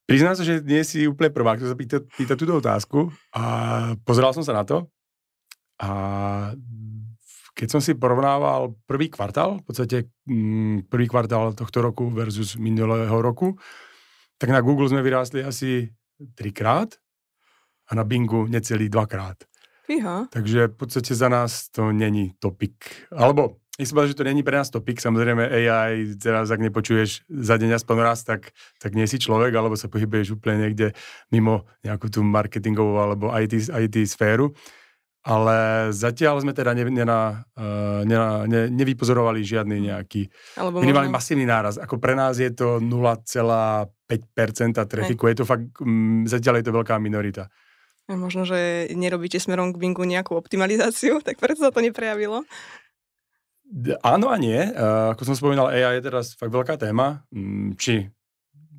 [0.08, 3.42] Priznám sa, že nie si úplne prvá, kto sa pýta, pýta túto otázku a
[4.02, 4.90] pozeral som sa na to
[5.78, 5.90] a
[7.54, 13.12] keď som si porovnával prvý kvartál, v podstate mm, prvý kvartál tohto roku versus minulého
[13.20, 13.54] roku,
[14.40, 15.92] tak na Google sme vyrástli asi
[16.34, 16.96] trikrát
[17.90, 19.36] a na Bingu necelý dvakrát.
[19.90, 20.30] Fíha.
[20.30, 23.10] Takže v podstate za nás to není topik.
[23.10, 27.56] Alebo nech si že to není pre nás topik, samozrejme AI, teraz ak nepočuješ za
[27.56, 30.92] deň aspoň raz, tak, tak nie si človek, alebo sa pohybuješ úplne niekde
[31.32, 34.52] mimo nejakú tú marketingovú alebo IT, IT sféru.
[35.20, 38.16] Ale zatiaľ sme teda ne, ne, uh, ne,
[38.48, 41.20] ne, nevypozorovali žiadny nejaký alebo minimálny možno...
[41.20, 41.76] masívny náraz.
[41.76, 43.84] Ako pre nás je to 0,5%
[44.88, 45.28] trafiku.
[45.28, 47.52] Je to fakt, um, zatiaľ je to veľká minorita.
[48.10, 52.42] Možno, že nerobíte smerom k Bingu nejakú optimalizáciu, tak preto sa to neprejavilo.
[54.02, 54.58] Áno a nie.
[55.14, 57.22] Ako som spomínal, AI je teraz fakt veľká téma.
[57.30, 58.10] Um, či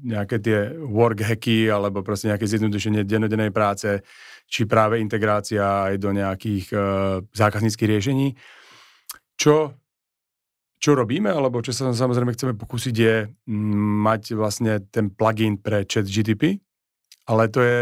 [0.02, 4.02] nejaké tie work hacky, alebo proste nejaké zjednodušenie dennodennej práce,
[4.50, 6.82] či práve integrácia aj do nejakých uh,
[7.32, 8.28] zákazníckých riešení.
[9.38, 9.78] Čo,
[10.82, 15.86] čo robíme, alebo čo sa samozrejme chceme pokúsiť je um, mať vlastne ten plugin pre
[15.86, 16.60] chat GTP,
[17.30, 17.78] ale to je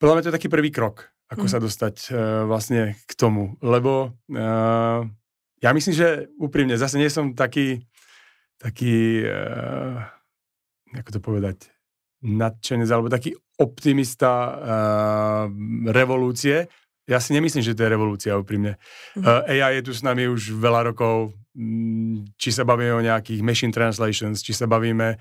[0.00, 1.52] podľa mňa to je taký prvý krok, ako mm.
[1.52, 2.14] sa dostať uh,
[2.48, 5.04] vlastne k tomu, lebo uh,
[5.60, 7.84] ja myslím, že úprimne, zase nie som taký,
[8.56, 10.00] taký, uh,
[10.96, 11.68] ako to povedať,
[12.24, 15.44] nadšenec, alebo taký optimista uh,
[15.92, 16.64] revolúcie.
[17.04, 18.80] Ja si nemyslím, že to je revolúcia, úprimne.
[19.12, 19.24] Mm.
[19.24, 23.44] Uh, AI je tu s nami už veľa rokov, mm, či sa bavíme o nejakých
[23.44, 25.20] machine translations, či sa bavíme...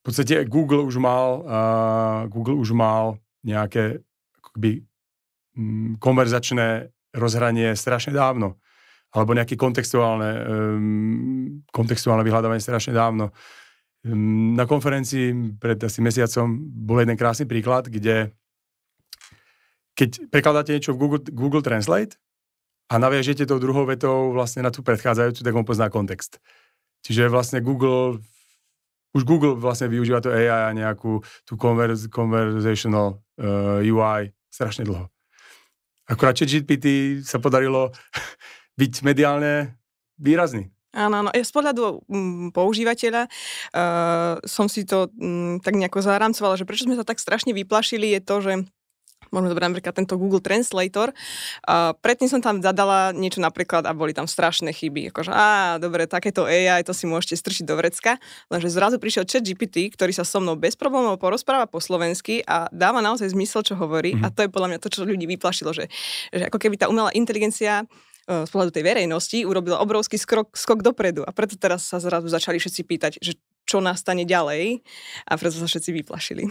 [0.00, 4.02] V podstate Google už mal, uh, Google už mal nejaké
[4.40, 4.84] akoby,
[5.56, 8.60] mm, konverzačné rozhranie strašne dávno
[9.10, 13.34] alebo nejaké kontextuálne, um, kontextuálne vyhľadávanie strašne dávno.
[14.06, 18.30] Um, na konferencii pred asi mesiacom bol jeden krásny príklad, kde
[19.98, 22.16] keď prekladáte niečo v Google, Google Translate
[22.88, 26.38] a naviažete tou druhou vetou vlastne na tú predchádzajúcu, tak on pozná kontext.
[27.04, 28.22] Čiže vlastne Google,
[29.12, 35.08] už Google vlastne využíva to AI a nejakú tú conversational uh, UI strašne dlho.
[36.10, 37.90] Akurát ChatGPT sa podarilo
[38.80, 39.74] byť mediálne
[40.20, 40.68] výrazný.
[40.90, 41.30] Áno, áno.
[41.30, 46.98] Z pohľadu m, používateľa uh, som si to m, tak nejako zarámcovala, že prečo sme
[46.98, 48.52] sa tak strašne vyplašili, je to, že
[49.30, 51.14] Môžeme zobrať napríklad tento Google Translator.
[51.66, 55.14] Uh, predtým som tam zadala niečo napríklad a boli tam strašné chyby.
[55.14, 58.18] Akože, á, dobre, takéto AI, to si môžete strčiť do vrecka.
[58.50, 62.66] Lenže zrazu prišiel chat GPT, ktorý sa so mnou bez problémov porozpráva po slovensky a
[62.74, 64.18] dáva naozaj zmysel, čo hovorí.
[64.18, 64.26] Mm-hmm.
[64.26, 65.86] A to je podľa mňa to, čo ľudí vyplašilo, že,
[66.34, 67.86] že ako keby tá umelá inteligencia
[68.30, 71.26] E, z pohľadu tej verejnosti urobila obrovský skok, skok dopredu.
[71.26, 73.34] A preto teraz sa zrazu začali všetci pýtať, že
[73.66, 74.82] čo nastane ďalej
[75.26, 76.46] a preto sa všetci vyplašili.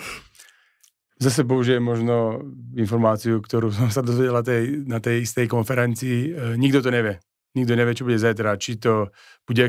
[1.19, 2.39] Zase použijem možno
[2.79, 6.17] informáciu, ktorú som sa dozvedel na tej, na tej istej konferencii.
[6.29, 7.19] E, nikto to nevie.
[7.57, 8.55] Nikto nevie, čo bude zajtra.
[8.61, 9.11] Či to
[9.43, 9.61] bude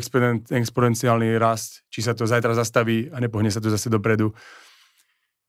[0.53, 4.31] exponenciálny rast, či sa to zajtra zastaví a nepohne sa to zase dopredu.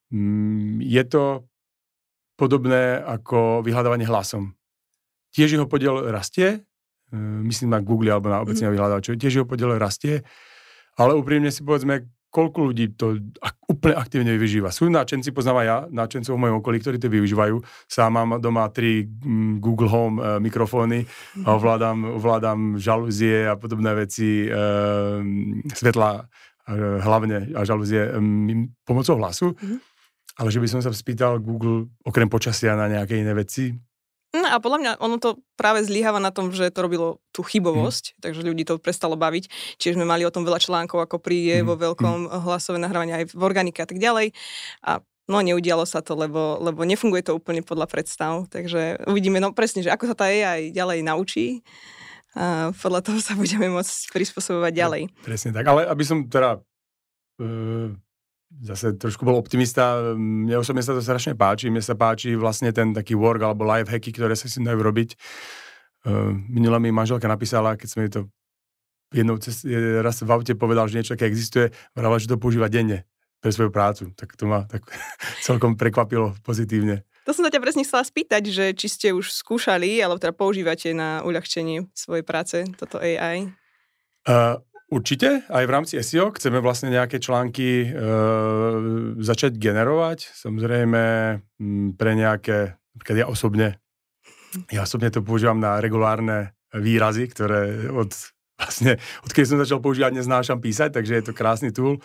[0.09, 1.45] Mm, je to
[2.39, 4.55] podobné ako vyhľadávanie hlasom
[5.31, 6.61] tiež jeho podiel rastie,
[7.11, 8.73] e, myslím na Google alebo na obecne mm.
[8.75, 10.21] vyhľadávačov, tiež jeho podiel rastie,
[10.99, 13.19] ale úprimne si povedzme, koľko ľudí to
[13.71, 14.67] úplne aktívne využíva.
[14.75, 17.55] Sú náčenci, poznám aj ja, náčencov v mojom okolí, ktorí to využívajú.
[17.87, 21.47] Sám mám doma tri mm, Google Home e, mikrofóny mhm.
[21.47, 24.49] ovládam, ovládam žalúzie a podobné veci, e,
[25.71, 26.23] svetla e,
[26.99, 28.11] hlavne a žalúzie e,
[28.83, 29.55] pomocou hlasu.
[29.55, 29.79] Mm.
[30.39, 33.71] Ale že by som sa spýtal Google okrem počasia na nejaké iné veci,
[34.31, 38.15] No a podľa mňa ono to práve zlyháva na tom, že to robilo tú chybovosť,
[38.15, 38.17] mm.
[38.23, 39.51] takže ľudí to prestalo baviť.
[39.75, 41.67] Čiže sme mali o tom veľa článkov, ako príde mm.
[41.67, 42.39] vo veľkom mm.
[42.47, 44.31] hlasové nahrávanie aj v organike a tak ďalej.
[44.87, 48.47] A no neudialo sa to, lebo, lebo nefunguje to úplne podľa predstav.
[48.47, 51.59] Takže uvidíme no presne, že ako sa tá AI ďalej naučí.
[52.31, 55.01] A podľa toho sa budeme môcť prispôsobovať ďalej.
[55.27, 56.63] Presne tak, ale aby som teda
[57.43, 57.91] uh
[58.59, 60.13] zase trošku bol optimista.
[60.15, 61.71] Mne osobne sa to strašne páči.
[61.71, 65.15] Mne sa páči vlastne ten taký work alebo live hacky, ktoré sa si dajú robiť.
[66.01, 68.27] Uh, minula mi manželka napísala, keď sme to
[69.13, 69.63] jednou cez,
[70.01, 73.03] raz v aute povedal, že niečo také existuje, vravel, že to používa denne
[73.43, 74.09] pre svoju prácu.
[74.15, 74.87] Tak to ma tak
[75.47, 77.03] celkom prekvapilo pozitívne.
[77.29, 80.89] To som sa ťa presne chcela spýtať, že či ste už skúšali, alebo teda používate
[80.97, 83.53] na uľahčenie svojej práce toto AI?
[84.25, 84.57] Uh,
[84.91, 87.95] určite, aj v rámci SEO chceme vlastne nejaké články uh,
[89.17, 90.29] začať generovať.
[90.35, 91.01] Samozrejme
[91.95, 93.79] pre nejaké, napríklad ja osobne,
[94.69, 98.11] ja osobne to používam na regulárne výrazy, ktoré od
[98.61, 101.97] vlastne, odkedy som začal používať, neznášam písať, takže je to krásny tool.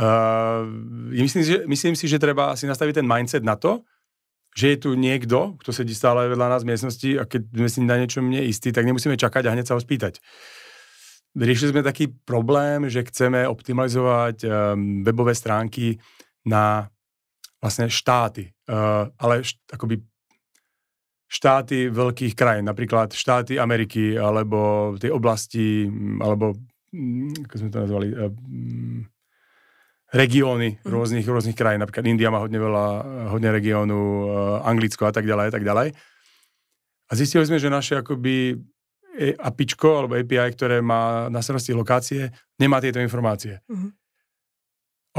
[0.00, 0.64] Uh,
[1.12, 3.84] myslím, že, myslím si, že treba si nastaviť ten mindset na to,
[4.56, 7.78] že je tu niekto, kto sedí stále vedľa nás v miestnosti a keď sme si
[7.84, 10.18] na niečo neistí, tak nemusíme čakať a hneď sa ho spýtať.
[11.38, 16.02] Riešili sme taký problém, že chceme optimalizovať um, webové stránky
[16.42, 16.90] na
[17.62, 20.02] vlastne štáty, uh, ale št, akoby
[21.30, 25.86] štáty veľkých krajín, napríklad štáty Ameriky, alebo tej oblasti,
[26.18, 26.58] alebo
[27.46, 28.34] ako sme to nazvali, uh,
[30.10, 30.90] regióny mm.
[30.90, 31.86] rôznych, rôznych krajín.
[31.86, 32.86] Napríklad India má hodne veľa,
[33.30, 35.94] hodne regiónu, uh, Anglicko a tak ďalej, a tak ďalej.
[37.08, 38.58] A zistili sme, že naše akoby
[39.18, 43.58] APIčko alebo API, ktoré má na starosti lokácie, nemá tieto informácie.
[43.66, 43.90] Mm.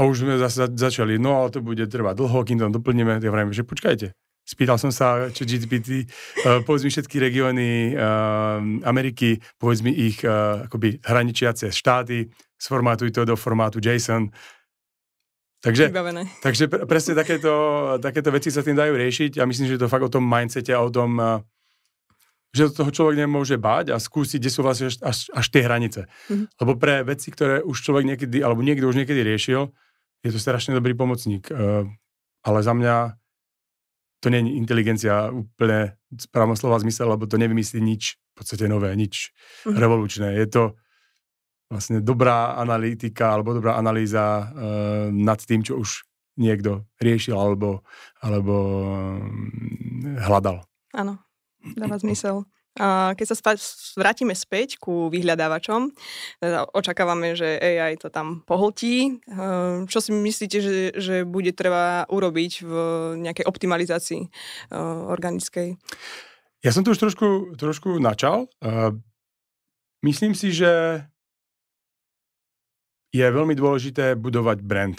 [0.08, 3.20] už sme zase začali, no ale to bude trvať dlho, kým to doplníme.
[3.20, 4.16] Ja vrajme, že počkajte.
[4.40, 6.08] Spýtal som sa, čo GPT,
[6.42, 8.58] uh, povedz mi všetky regióny uh,
[8.88, 14.32] Ameriky, povedz mi ich uh, akoby hraničiace štáty, sformátuj to do formátu JSON,
[15.60, 15.92] Takže,
[16.40, 17.52] takže presne takéto,
[18.00, 20.80] takéto veci sa tým dajú riešiť a myslím, že to fakt o tom mindsete a
[20.80, 21.20] o tom,
[22.50, 26.10] že toho človek nemôže báť a skúsiť, kde sú vlastne až, až, až tie hranice.
[26.26, 26.46] Mm-hmm.
[26.58, 29.70] Lebo pre veci, ktoré už človek niekedy, alebo niekto už niekedy riešil,
[30.20, 31.46] je to strašne dobrý pomocník.
[31.48, 31.86] Uh,
[32.42, 33.14] ale za mňa
[34.20, 38.92] to nie je inteligencia úplne správnom slova zmysel, lebo to nevymyslí nič v podstate nové,
[38.98, 39.30] nič
[39.64, 39.78] mm-hmm.
[39.78, 40.28] revolučné.
[40.36, 40.62] Je to
[41.70, 46.02] vlastne dobrá analytika alebo dobrá analýza uh, nad tým, čo už
[46.40, 47.86] niekto riešil alebo,
[48.18, 48.54] alebo
[49.22, 50.66] um, hľadal.
[50.96, 51.20] Áno,
[51.76, 52.44] dáva zmysel.
[52.78, 53.58] A keď sa spať,
[53.98, 55.90] vrátime späť ku vyhľadávačom,
[56.38, 59.18] teda očakávame, že AI to tam pohltí.
[59.90, 62.72] Čo si myslíte, že, že bude treba urobiť v
[63.26, 64.22] nejakej optimalizácii
[65.10, 65.74] organickej?
[66.62, 68.46] Ja som to už trošku, trošku načal.
[70.06, 71.02] Myslím si, že
[73.10, 74.98] je veľmi dôležité budovať brand.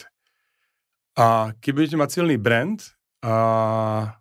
[1.16, 2.84] A keď budete mať silný brand,
[3.24, 4.21] a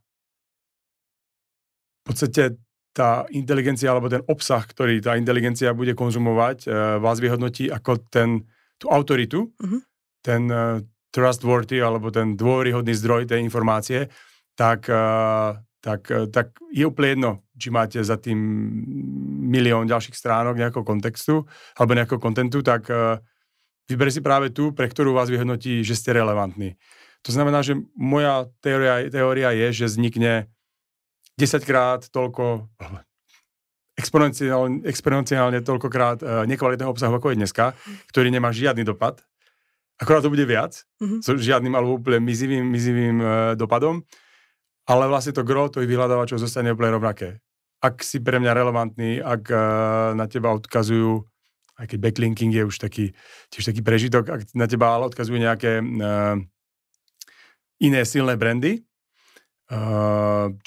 [2.11, 2.59] podstate
[2.91, 6.69] tá inteligencia alebo ten obsah, ktorý tá inteligencia bude konzumovať, e,
[6.99, 8.43] vás vyhodnotí ako ten,
[8.83, 9.81] tú autoritu, mm-hmm.
[10.21, 10.83] ten uh,
[11.15, 14.11] trustworthy alebo ten dôveryhodný zdroj tej informácie,
[14.59, 18.41] tak, uh, tak, uh, tak je úplne jedno, či máte za tým
[19.53, 21.45] milión ďalších stránok nejakého kontextu
[21.77, 23.21] alebo nejakého kontentu, tak uh,
[23.91, 26.79] Vyber si práve tú, pre ktorú vás vyhodnotí, že ste relevantní.
[27.27, 30.47] To znamená, že moja teória, teória je, že vznikne
[31.41, 32.69] 10 krát toľko,
[33.97, 37.73] exponenciálne, exponenciálne toľkokrát uh, nekvalitného obsahu, ako je dneska,
[38.13, 39.25] ktorý nemá žiadny dopad.
[39.97, 41.21] Akorát to bude viac, mm-hmm.
[41.25, 44.05] so žiadnym alebo úplne mizivým, mizivým uh, dopadom,
[44.85, 47.41] ale vlastne to gro tých vyhľadávačov zostane úplne rovnaké.
[47.81, 49.61] Ak si pre mňa relevantný, ak uh,
[50.13, 51.25] na teba odkazujú
[51.81, 53.17] aj keď backlinking je už taký,
[53.49, 56.37] tiež taký prežitok, ak na teba ale odkazujú nejaké uh,
[57.81, 58.85] iné silné brandy,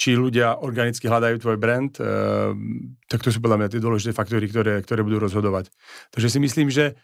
[0.00, 2.56] či ľudia organicky hľadajú tvoj brand, uh,
[3.04, 5.68] tak to sú podľa mňa tie dôležité faktory, ktoré, ktoré budú rozhodovať.
[6.08, 6.96] Takže si myslím, že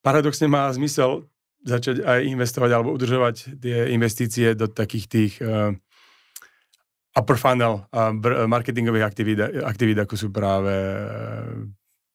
[0.00, 1.28] paradoxne má zmysel
[1.60, 5.76] začať aj investovať alebo udržovať tie investície do takých tých uh,
[7.16, 7.88] upper funnel
[8.48, 10.72] marketingových aktivít, aktivít, ako sú práve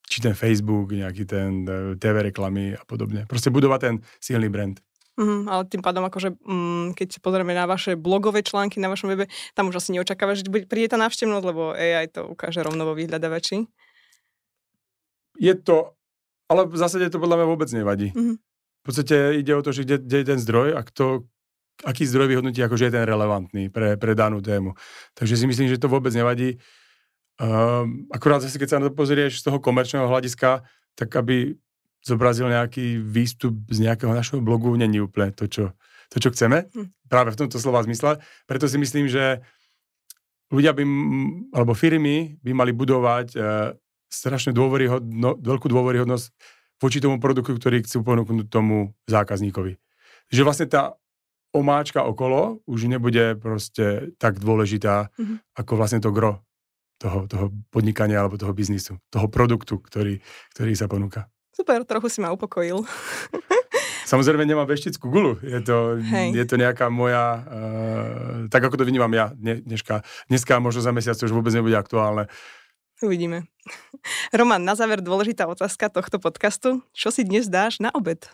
[0.06, 1.66] či ten Facebook, nejaký ten
[1.98, 3.26] TV reklamy a podobne.
[3.26, 4.78] Proste budovať ten silný brand.
[5.20, 9.12] Mm, ale tým pádom, akože, mm, keď si pozrieme na vaše blogové články na vašom
[9.12, 12.96] webe, tam už asi neočakávaš, že príde tá návštevnosť, lebo AI to ukáže rovno vo
[12.96, 13.68] vyhľadávači.
[15.36, 16.00] Je to,
[16.48, 18.16] ale v zásade to podľa mňa vôbec nevadí.
[18.16, 18.36] Mm-hmm.
[18.82, 21.28] V podstate ide o to, že kde, kde je ten zdroj a kto,
[21.84, 24.74] aký zdroj vyhodnotí, akože je ten relevantný pre, pre danú tému.
[25.14, 26.58] Takže si myslím, že to vôbec nevadí.
[27.38, 30.66] Um, akurát zase, keď sa na to pozrieš z toho komerčného hľadiska,
[30.98, 31.58] tak aby
[32.02, 35.66] zobrazil nejaký výstup z nejakého našeho blogu, není úplne to, čo,
[36.10, 36.68] to, čo chceme.
[36.74, 36.90] Hm.
[37.08, 38.20] Práve v tomto slova zmysle.
[38.50, 39.46] Preto si myslím, že
[40.52, 40.84] ľudia by,
[41.56, 43.74] alebo firmy by mali budovať uh,
[44.12, 46.26] strašne dôveryhodno, veľkú dôveryhodnosť
[46.82, 49.78] voči tomu produktu, ktorý chcú ponúknuť tomu zákazníkovi.
[50.34, 50.98] Že vlastne tá
[51.56, 55.38] omáčka okolo už nebude proste tak dôležitá, mm-hmm.
[55.56, 56.42] ako vlastne to gro
[56.98, 60.22] toho, toho podnikania alebo toho biznisu, toho produktu, ktorý,
[60.56, 61.28] ktorý sa ponúka.
[61.52, 62.84] Super, trochu si ma upokojil.
[64.12, 65.40] Samozrejme nemám veštickú gulu.
[65.44, 70.04] Je to, je to nejaká moja, uh, tak ako to vnímam ja dneska.
[70.28, 72.28] Dneska možno za mesiac to už vôbec nebude aktuálne.
[73.00, 73.48] Uvidíme.
[74.38, 76.84] Roman, na záver dôležitá otázka tohto podcastu.
[76.92, 78.28] Čo si dnes dáš na obed?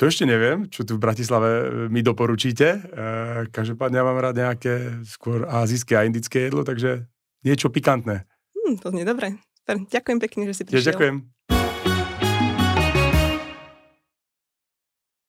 [0.00, 2.66] To ešte neviem, čo tu v Bratislave e, mi doporučíte.
[2.82, 7.06] Uh, každopádne ja mám rád nejaké skôr azijské a indické jedlo, takže
[7.46, 8.26] niečo pikantné.
[8.56, 9.38] Hmm, to nie dobre.
[9.70, 10.82] Ďakujem pekne, že si prišiel.
[10.82, 11.16] Ja ďakujem.